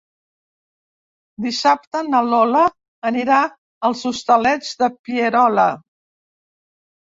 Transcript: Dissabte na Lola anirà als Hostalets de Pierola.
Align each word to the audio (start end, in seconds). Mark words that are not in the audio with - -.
Dissabte 1.45 2.01
na 2.07 2.21
Lola 2.31 2.63
anirà 3.11 3.43
als 3.91 4.03
Hostalets 4.11 4.75
de 4.83 4.93
Pierola. 5.03 5.71